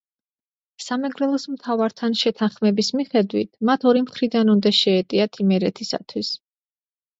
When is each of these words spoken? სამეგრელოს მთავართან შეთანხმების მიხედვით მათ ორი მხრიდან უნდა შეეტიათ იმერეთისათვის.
სამეგრელოს 0.85 1.45
მთავართან 1.55 2.17
შეთანხმების 2.21 2.89
მიხედვით 3.01 3.53
მათ 3.71 3.87
ორი 3.93 4.03
მხრიდან 4.07 4.53
უნდა 4.57 4.75
შეეტიათ 4.81 5.41
იმერეთისათვის. 5.47 6.35